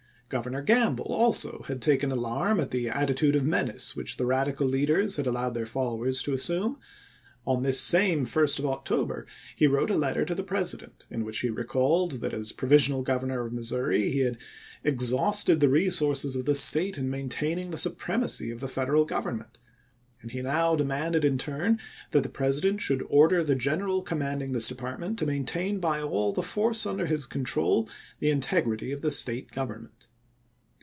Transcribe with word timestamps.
Grovernor 0.33 0.61
G 0.65 0.71
amble 0.71 1.07
also 1.13 1.65
had 1.67 1.81
taken 1.81 2.09
alarm 2.09 2.61
at 2.61 2.71
the 2.71 2.87
attitude 2.87 3.35
of 3.35 3.43
menace 3.43 3.97
which 3.97 4.15
the 4.15 4.25
Radical 4.25 4.65
leaders 4.65 5.17
had 5.17 5.27
allowed 5.27 5.53
their 5.55 5.65
followers 5.65 6.21
to 6.23 6.31
assume. 6.31 6.79
On 7.45 7.63
this 7.63 7.81
same 7.81 8.25
1st 8.25 8.59
of 8.59 8.65
October 8.65 9.25
he 9.57 9.65
wi 9.67 9.83
ote 9.83 9.89
a 9.89 9.97
letter 9.97 10.23
to 10.23 10.33
the 10.33 10.41
President, 10.41 11.05
in 11.09 11.25
which 11.25 11.39
he 11.39 11.49
recalled 11.49 12.21
that 12.21 12.33
as 12.33 12.53
provisional 12.53 13.01
governor 13.03 13.45
of 13.45 13.51
Missouri 13.51 14.09
he 14.09 14.19
had" 14.19 14.37
ex 14.85 15.11
hausted 15.11 15.59
the 15.59 15.67
resources 15.67 16.37
of 16.37 16.45
the 16.45 16.55
State 16.55 16.97
in 16.97 17.09
maintaining 17.09 17.71
the 17.71 17.77
supremacy 17.77 18.51
of 18.51 18.61
the 18.61 18.69
Federal 18.69 19.03
Government," 19.03 19.59
and 20.21 20.31
he 20.31 20.41
now 20.41 20.77
demanded 20.77 21.25
in 21.25 21.37
tm 21.37 21.61
n 21.61 21.79
that 22.11 22.23
the 22.23 22.29
President 22.29 22.79
should" 22.79 23.05
order 23.09 23.43
the 23.43 23.53
general 23.53 24.01
commanding 24.01 24.53
this 24.53 24.69
department 24.69 25.19
to 25.19 25.25
maintain 25.25 25.81
by 25.81 26.01
all 26.01 26.31
the 26.31 26.41
force 26.41 26.85
under 26.85 27.05
his 27.05 27.25
control 27.25 27.89
the 28.19 28.29
in 28.31 28.39
tegrity 28.39 28.93
of 28.93 29.01
the 29.01 29.11
State 29.11 29.51
government." 29.51 30.07